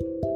[0.00, 0.33] Thank you.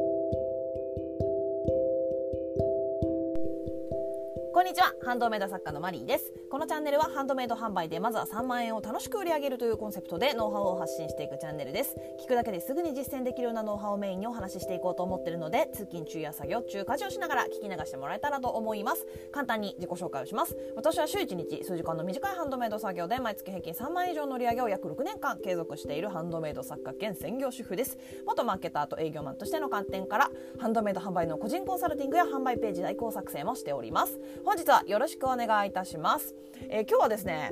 [4.59, 4.93] こんにちは。
[5.05, 6.33] ハンドメイド作家のマリーです。
[6.51, 11.95] このチャンネルはハンドメイド販売でまずは3万円を楽しく売り上げるというコンセプトでノウハウを発信していくチャンネルです。
[12.21, 19.07] 聞くだけですぐに実践できるようなノウハウをメインにお話ししていこうと思っているので通勤中や作業中家事をしながら聞き流してもらえたらと思います。
[19.31, 20.57] 簡単に自己紹介をします。
[20.75, 27.97] 私は週1日数時間の短いハンドメイド作業で毎月平均3万円以上の売り上げを約6年間継続しているハンドメイド作家兼専業主婦です。
[28.25, 34.19] 元マーケターと営業マンとしての観点からハンドメイド販売の個人コンサルティングや販売ページ代行作成もしております。
[34.49, 36.33] 本日はよろしくお願いいたします、
[36.71, 37.51] えー今日はですね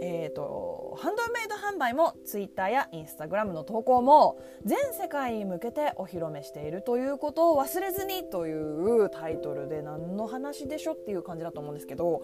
[0.00, 12.22] えー、とハンドメイド販売も Twitter や Instagram の投稿も全世界に向けてお披露目しているということを忘れずにというタイトルで何の話でしょっていう感じだと思うんですけど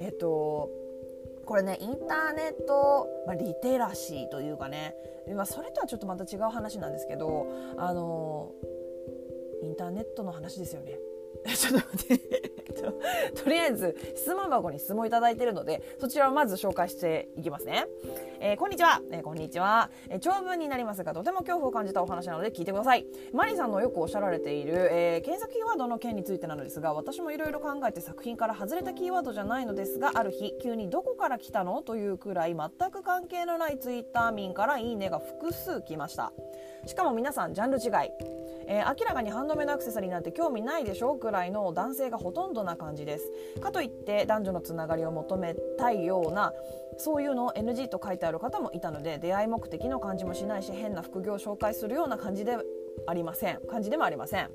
[0.00, 0.68] えっ、と
[1.46, 4.96] これねインターネット、まあ、リテラシーというかね、
[5.32, 7.46] まあ、それとはちょっとまた違う話なんですけど
[7.78, 8.50] あの
[9.62, 10.98] インターネットの話ですよね。
[11.56, 12.49] ちょっと待って
[12.80, 12.92] と
[13.44, 17.86] とりあえず質問箱に質問いただいているのでそちらをまず紹介していきますね、
[18.40, 23.06] えーこんにちは、えーこんにちは、えー長文になりますがとても恐怖を感じたお話なので聞いてください。
[23.32, 31.82] マリさんのよくおっしゃられている、え検索キーワードの件についてなのですが私もいろいろ考えて作品から外れたキーワードじゃないのですがある日急にどこから来たの？
[31.82, 36.32] というくらい全く関係のないツイッター民からいいねが複数来ました。
[36.86, 38.10] しかも皆さんジャンル違い。
[38.66, 41.14] えー明らかにハンドメイドアクセサリーなんて興味ないでしょ？
[41.16, 43.30] くらいの男性がほとんどな感じです。
[43.60, 46.52] かといって男女のつながりを求めたいような
[46.96, 52.58] そういうのを NG と書いてある方もいたので出会い目的の感じもしないし変な副業を紹介するような感じで
[53.06, 53.60] ありません。
[53.68, 54.50] 感じでもありません、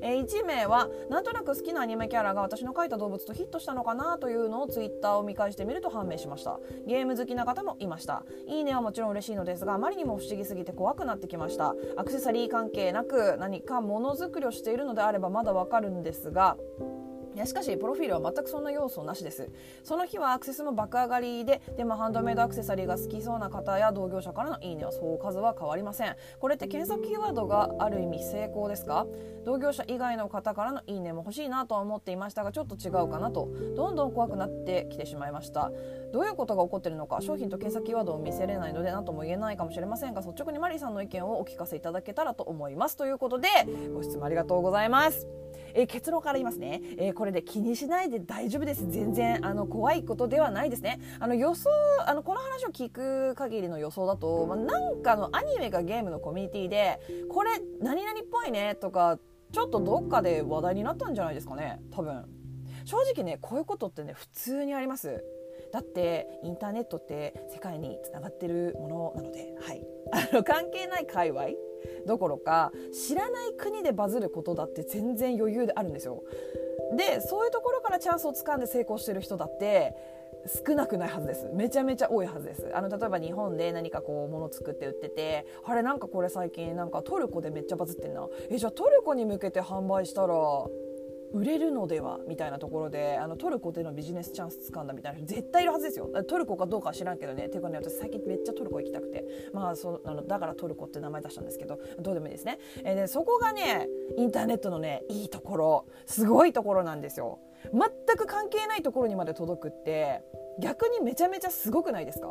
[0.00, 6.60] えー1名はなんとなく好きなアニメキャラが私の描いた動物とヒットしたのかなというのをツイッターを見返してみると判明しました。
[6.86, 8.24] ゲーム好きな方もいました。
[8.46, 11.74] いいねはもちろん嬉しいのですがあまりにも不思議すぎて怖くなってきました。
[11.96, 16.56] アクセサリー関係なく何かものづくりをしているのであればまだわかるんですが
[17.40, 19.50] やしかしプロフィールは全くそんな要素なしです。
[19.82, 26.16] その日はアクセスも爆上がりででもハンドメイドアクセサリーが好きそうな方や同業者からのいいねはそう数は変わりません。
[26.38, 29.06] これって検索キーワードがある意味成功ですか？
[29.44, 33.48] 同業者以外の方からのいいねも欲しいなとは思っていましたがちょっと違うかなと。
[33.74, 35.72] どんどん怖くなってきてしまいました。
[36.12, 37.20] どういうことが起こってるのか？
[37.20, 42.96] 商品と検索キーワードを見せれないので何とも言えないかもしれませんが率直にマリーさんの意見をお聞かせいただけたらと思います。
[42.96, 43.48] ということで
[43.94, 45.26] ご質問ありがとうございます。
[45.74, 48.90] えー結論から言いますね、えーこれで気にしないで大丈夫です。
[48.90, 51.00] 全然あの怖いことではないですね。
[51.18, 51.68] あの予想
[52.06, 57.50] あのこの話を聞く限りの予想だと、まあ、なんかのアニメかゲームのコミュニティでこれ
[57.80, 59.18] 何々っぽいねとか
[59.52, 61.80] ちょっとどっかで話題になったんじゃないですかね。
[61.90, 62.24] 多分。
[62.84, 65.22] 正直ねこういうことってね普通にあります。
[65.72, 71.50] だってインターネットって世界につながってるものなので、はい、あの関係ない界隈
[72.06, 76.22] どころか知らない国でバズることだって全然余裕であるんですよ。
[76.96, 79.94] でそういうところからチャンスをつかんで成功してる人だって
[80.66, 81.48] 少なくないはずです。
[81.52, 82.70] めちゃめちゃ多いはずです。
[82.74, 88.26] あの例えば日本で何かこうもの作って売っててあれなんかこれ最近なんかトルコでめっちゃバズってんな。
[88.48, 90.34] えじゃあトルコに向けて販売したら
[91.32, 96.08] 売れるのではみたいなところであのトルコでのビジネスチャンスつかんだみたいな人絶対いるはずですよ。
[96.28, 99.24] トルコかどうかは知らんけどねていうかね私最近めっちゃトルコ行きたくて。
[99.52, 107.38] まあそあのだからトルコって名前出したんですけどどうでもいいですね、えーでそこがねインターネットのねいいところすごいところなんですよ。
[107.72, 110.22] 全く関係ないところにまで届くって
[110.60, 112.28] 逆にめちゃめちゃすごくないですか？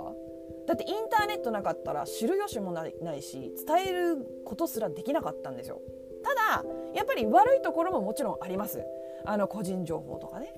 [0.67, 5.81] だってインターネットなかったら知る由もないないし伝えることすらできなかったんですよ。
[6.24, 6.63] ただ
[6.94, 8.84] やっぱり悪いところももちろんあります。
[9.25, 10.53] あの個人情報とかね。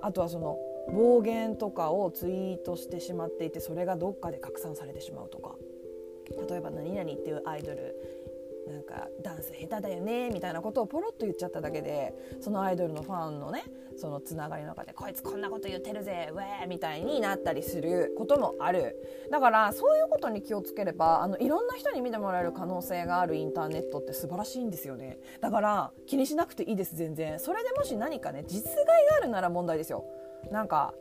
[0.00, 0.58] あとはその
[0.92, 5.56] 暴言とかをツイートしてしまっていてそれがどっかで拡散されてしまうとか。
[6.48, 7.94] 例えば何々っていうアイドル
[8.66, 13.64] なんかダンス下手だよねみたいなことをポロッと言っちゃっただけでそのアイドルのファンのね
[13.96, 18.96] そのつながりの中でこいつこんなこと言ってるぜウェーみたいになったりすることもある。
[19.30, 25.18] だからそういうことに気をつければあのいろんな人に見てもらえる可能性があるインターネットって素晴らしいんですよね。
[25.40, 27.38] だから気にしなくていいです全然。
[27.38, 30.04] それでもし何かね実害があるなら問題ですよ。
[30.50, 30.92] なんか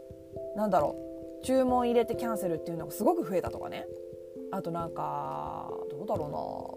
[0.56, 1.06] なんだろう。
[1.46, 3.86] 注文入れてキャンセルっていうのがすごく増えたとかね。
[4.56, 6.28] あとなんかどうだろ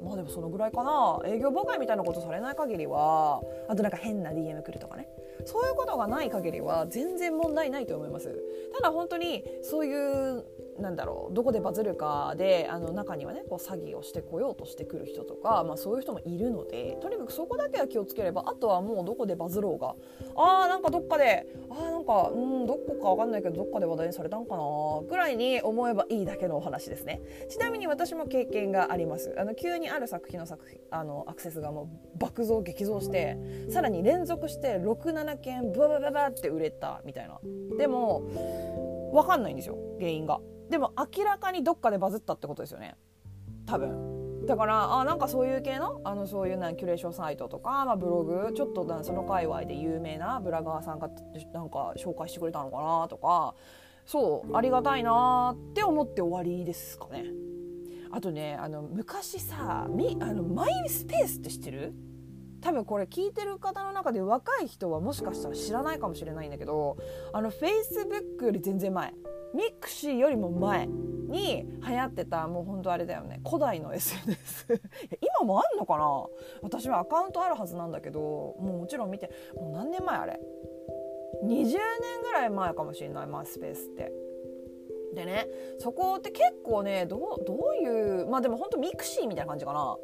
[0.01, 0.09] うな。
[0.09, 1.21] まあでもそのぐらいかな。
[1.25, 3.41] 営業妨害みたいなことされない限りは。
[3.69, 5.09] あとなんか変な DM 来るとかね。
[5.45, 8.35] そういうことがない限りは全然問題ないと思います。
[8.75, 10.45] ただ本当にそういう
[10.81, 19.95] なんだろうどこでバズるかであの中にはねこう詐欺をしてこようとしてくる人とか、まあ、そういう人もいるのでとにかくそこだけは気をつければあとはもうどこでバズろうが
[20.37, 24.63] あーなんかどっかであーなんかうんどこか分かんないけどどっかで話題にされたんかな
[25.09, 27.21] ぐらいに思えばいいだけのお話ですね。
[27.49, 29.35] ちなみに私も経験があります。
[29.39, 33.37] あの急にある作品の作品あのアクセスがもう爆増激増して
[33.71, 37.41] さらに連続して67件ブワブワブって売れたみたいな。
[37.77, 38.23] でも
[39.13, 40.41] 分かんないんですよ原因が。
[40.71, 42.97] でも明らかにどっかでバズったってことですよね。
[43.67, 44.47] 多分。
[44.47, 46.01] だからあなんかそういう系の？
[46.05, 48.53] あのそういうなキュレーションサイトとか、まあ、ブログ？
[48.55, 51.11] ちょっとその界隈で有名なブラガーさんが
[51.53, 53.55] なんか紹介してくれたのかなとか。
[54.07, 57.27] そうありがたいなって思って終わりですかね。
[58.11, 61.93] あとねあの昔さみあのマイスペースって知ってる？
[62.63, 66.97] 多分これ聞いてる方の中で若い人はもしかしたら知らないかもしれないんだけど
[67.35, 69.13] あの Facebook より全然前。
[69.55, 73.41] mixiよりも前に流行ってたもう本当あれだよね。
[73.45, 74.81] 古代の SNS
[75.41, 76.27] 今もあんのかな？
[76.63, 80.41] 私はアカウントあるはずなんだけどもうもちろん見てもう何年前あれ
[81.45, 81.75] ？20年
[82.23, 84.13] ぐらい前かもしれない Myspace って。
[85.15, 85.49] でね
[85.79, 89.97] そこって結構ねどういうまあでも本当 mixi みたいな感じかな。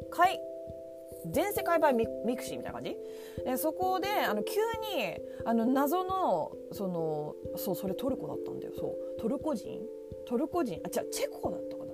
[1.31, 2.05] 全世界版ミ
[2.35, 2.97] クシーみたいな感じ？
[3.43, 4.53] でそこであの急
[4.95, 8.73] にあの謎のそのそうそれトルコだったんだよ。
[8.77, 9.21] そう。
[9.21, 9.81] トルコ人？
[10.25, 10.81] トルコ人？
[10.83, 11.93] あ違うチェコだったかな？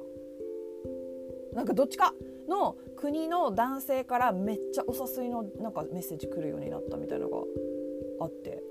[1.53, 2.13] なんかどっちか？
[2.49, 7.37] の国の男性からめっちゃお誘いのなんかメッセージ来るようになったみたいなのが
[8.21, 8.63] あって。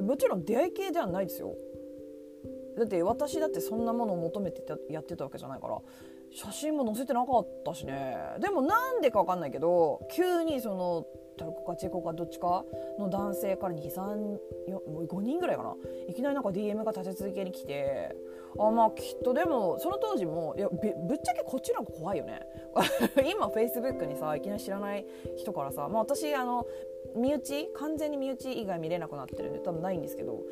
[0.00, 1.54] もちろん出会い系ではないですよ。
[2.76, 4.60] だって私だってそんなものを求めて
[4.90, 5.78] やってたわけじゃないから。
[6.34, 8.16] 写真も載せてなかったしね。
[8.40, 12.64] でもなんでか分かんないけど急にそのトルコかチェコかどっちか？
[12.98, 15.74] の男性から235人ぐらいかな？
[16.08, 18.14] いきなりなんか DM が立て続けに来て
[18.58, 20.76] あまあきっとでもその当時もいやぶ
[21.14, 22.40] っちゃけこっちの方が怖いよね。
[23.30, 26.66] 今 Facebook にさいきなり知らない人からさ、まあ、私あの
[27.14, 27.70] 身内？
[27.74, 29.50] 完全に身内以外見れなくなってる？
[29.50, 30.42] んで多分ないんですけど。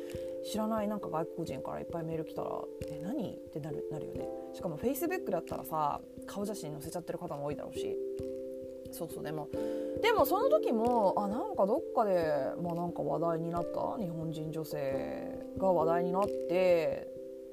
[0.45, 0.89] 知らない？
[0.89, 2.61] なんか外国人からいっぱいメール来たら
[2.91, 4.27] 「え何?」ってなるなるよね。
[4.53, 7.97] しかも Facebook だったらさ顔写真載せちゃってる方も多いだろうし。
[8.91, 9.23] そうそう。
[9.23, 9.47] でも
[10.01, 13.97] でもその時もあなんかどっかで、まあ、なんか話題になった？
[13.97, 17.07] 日本人女性が話題になって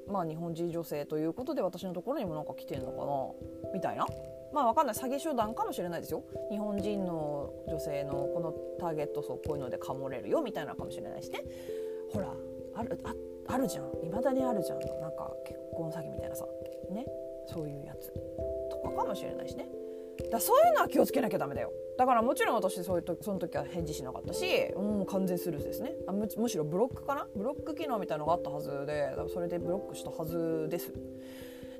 [0.08, 3.73] まあ日本人女性ということで私のところにもなんか来てんのかな？
[3.73, 4.05] みたいな。
[4.52, 4.94] まあわかんない。
[4.97, 6.23] 詐欺集団かもしれないですよ。
[6.50, 11.44] 日本人の女性のこのターゲット層こういうのでかもれるよみたいなのかもしれないしね。
[12.12, 12.32] ほら
[12.75, 13.14] あるあ
[13.49, 14.05] あるじゃん。
[14.05, 14.81] いまだにあるじゃん。
[14.81, 16.47] なんか結婚詐欺みたいなさ。
[16.91, 17.06] ね。
[17.47, 18.12] そういうやつ
[18.70, 19.69] とかかもしれないしね。
[20.31, 21.73] だそういうのは気をつけなきゃダメだよ。
[21.97, 25.94] だからもちろん私そういうとその時は返事しなかったし、うん、完全スルーですね。
[26.06, 27.26] あむむしろブロックかな？
[27.35, 30.93] ブロック機能みたいのがあったはずでそれでブロックしたはずです。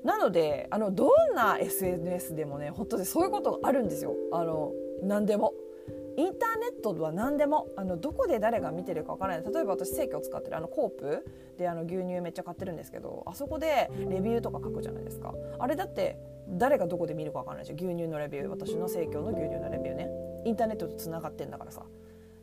[0.03, 4.15] なのであのどんな SNS でもね本当にそういうことがあるんですよ。
[4.31, 4.71] あの
[5.03, 5.53] 何でも。
[6.17, 7.69] インターネットは何でも。
[7.77, 9.53] あのどこで誰が見てるかわからない。
[9.53, 11.25] 例えば私生協使ってるあのコープ。
[11.57, 15.33] であの牛乳めっちゃ買ってるんですけどあそこでレビューとか書くじゃないですか。
[15.59, 16.17] あれだって
[16.49, 17.77] 誰がどこで見るかわからないじゃん。
[17.77, 18.47] 牛乳のレビュー。
[18.47, 20.09] 私の生協の牛乳のレビューね。
[20.45, 21.85] インターネットとつながってんだからさ。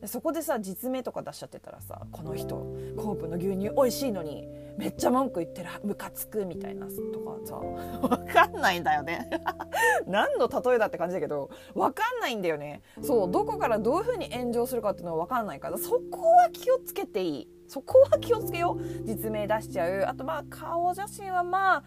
[0.06, 2.56] そこでさ実名とか出しちゃってたらさこの人
[2.97, 4.47] コープの牛乳美味しいのに
[4.79, 7.56] めっちゃ文句言ってるムカつくみたいなとかさ。
[7.56, 9.29] 分かんないんだよね。
[10.06, 12.83] 何の例えだって感じだけど分かんないんだよね。
[13.03, 17.49] そうどこからどういうふうに炎上するかっていうのは分かんないからそこは気をつけていい。
[17.67, 19.05] そこは気をつけよう。
[19.05, 20.05] 実名出しちゃう。
[20.06, 21.85] あとまあ顔写真はまあん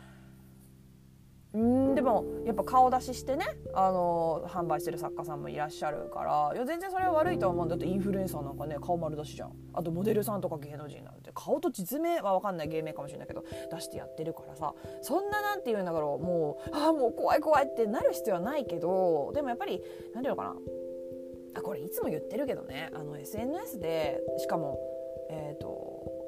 [2.01, 3.45] でもやっぱ顔出ししてね
[3.75, 7.75] あの販売してる作家さんもいらっしゃるからいや全然それは悪いとは思うんだ。
[7.75, 9.51] ってインフルエンサーなんかね顔丸出しじゃん。
[9.75, 14.73] あとモデルさんとか芸能人なんて顔と実名は分かんない芸名かもしれないけど出してやってるからさ。
[15.03, 16.25] そんななんて言うんだろう。
[16.25, 19.79] もうああもう怖い怖いってなる必要はないけどでもやっぱり
[20.15, 20.55] 何て言うのかな。
[21.53, 22.89] あこれいつも言ってるけどね。
[22.95, 24.79] あの SNS でしかも
[25.29, 26.20] えっ、ー、と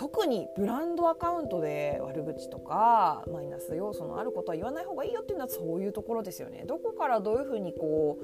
[0.00, 6.64] 特にブランドアカウントで悪口とかマイナス要素のあることは言わない方がいいよっていうのはそういうところですよね。
[6.66, 8.18] どこからどういうふうにこ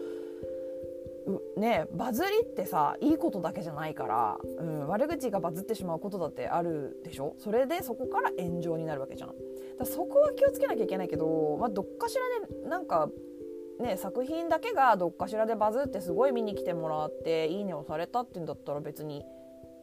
[1.56, 7.34] うねバズりってさいいことだけじゃないから、うん、悪口がバズってしまうことだってあるでしょ？
[7.36, 9.34] それでそこから炎上になるわけじゃん。
[9.78, 13.10] だそこは気をつけなきゃいけないけど、まあ、どっかしらでなんか
[13.80, 19.22] ね、作品だけがどっかしらでバズってすごい見に来てもらっていいねをされたっていうんだったら別に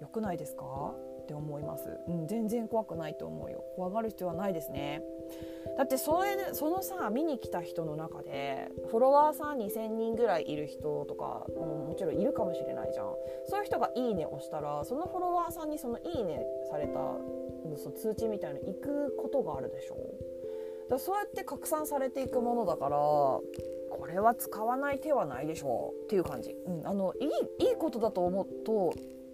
[0.01, 0.95] 良くないですか？
[1.23, 3.63] って思います、うん、全然怖くないと思うよ。
[3.75, 5.01] 怖がる必要はないですね。
[5.77, 13.15] だってそれそのさ見に来た人の中でフォロワーさん2,000人ぐらいいる人とかももちろんいるかもしれないじゃん。
[13.45, 16.99] そういう人が「いいね」をしたらそのフォロワーさんにその「いいね」された
[17.77, 19.97] その通知みたいなの行くことがあるでしょ。
[20.89, 23.41] だそうやって拡散されていくものだからこ
[24.07, 25.93] れは使わない手はないでしょ。
[25.93, 27.29] うっていう感じ、うん、あのいい
[27.67, 28.93] いいことだと思うと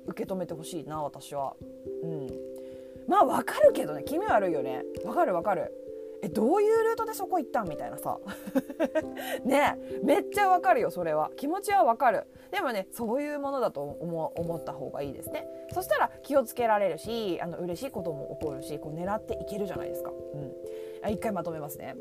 [0.09, 1.55] 受け止めてほしいな私は。
[2.03, 2.27] うん。
[3.07, 4.83] まあわかるけどね気味悪いよね。
[5.05, 5.73] わかるわかる。
[6.21, 8.19] えどういうルートでそこ行ったんみたいなさ。
[9.45, 9.77] ね。
[10.03, 11.31] めっちゃわかるよそれは。
[11.37, 12.25] 気持ちはわかる。
[12.51, 15.47] でもねそういうものだと思思った方がいいですね。
[15.73, 20.53] そしたら気をつけられるしあの嬉しいことも起こるしこう狙っていけるじゃないですか、うん、
[21.03, 21.95] あ一回まとめますね。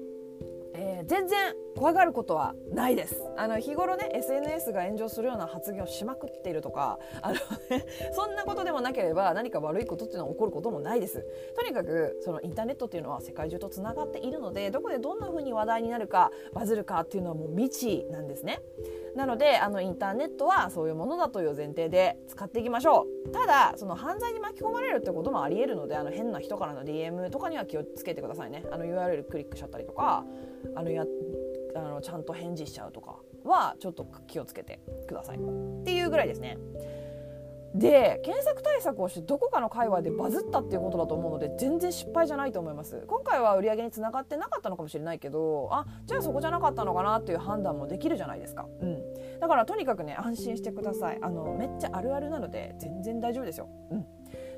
[0.75, 3.23] えー、全然怖がることはないです。
[3.37, 11.25] あの日頃ね SNS が炎上するような発言をしまくっているとかあの、ね、 そんなことでもなければ何か悪いことっていうのは起こることもないです。
[11.55, 18.61] とにかくそのインターネットっていうのは世界中とつながっているのでどこでどんな風に話題になるかバズるかっていうのはもう未知なんですね。
[19.15, 23.31] なのであのインターネットはそういうものだという前提で使っていきましょう。
[23.31, 28.65] ただその犯罪に巻き込まれるってこともありえるのであの変な人からの DM とかには気をつけてくださいね。
[28.73, 30.25] あの URL クリックしちゃったりとか
[30.75, 31.05] あのや
[31.87, 35.39] あのちゃんと返事しちゃうとかはちょっと気をつけてください。
[35.39, 35.41] っ
[35.85, 36.59] ていうぐらいですね。
[37.75, 43.05] で検索対策をしてどこかの界隈でバズったっていうことだと思うので全然失敗じゃないと思います。
[43.07, 49.03] 今回は売り上げにつながってなかったのかもしれないけどあじゃあそこじゃなかったのかなっていう判断もできるじゃないですか、うん、
[49.39, 51.19] だからとにかくね安心してください。
[51.21, 54.07] あのめっちゃあるあるなので全然大丈夫ですよ、うん。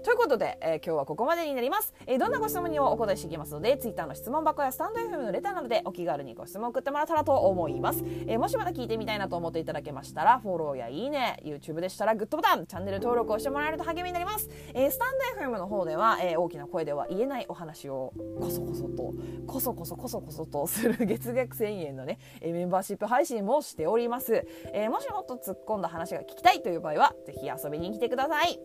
[0.03, 19.15] ということで、えー、今日はここまでになります、えー、どんなご質問にもお答えしていきますので Twitter の質問箱やスタンド FM のレターなどでお気軽にご質問送ってもらったらと思います、えー、もしまだ聞いてみたいなと思っていただけましたらフォローやいいね YouTube でしたらグッドボタンチャンネル登録をしてもらえると励みになります、えー、スタンド FM の方では、えー、大きな声では言えないお話をこそこそと
[19.47, 28.59] こそこそこそこそとする月額1000円のね、えー、メンバーシップ配信もしております、えー、もしもっと突っ込んだ話が聞きたいという場合はぜひ遊びに来てください。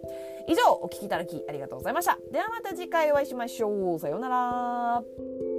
[0.47, 2.19] 以上お聞きいただきありがとうございました。
[2.31, 3.99] ではまた次回お会いしましょう。
[3.99, 5.54] さようなら。